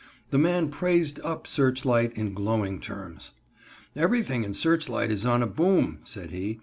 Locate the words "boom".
5.45-5.99